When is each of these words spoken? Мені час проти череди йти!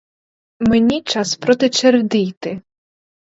Мені 0.59 1.01
час 1.01 1.35
проти 1.35 1.69
череди 1.69 2.17
йти! 2.19 2.61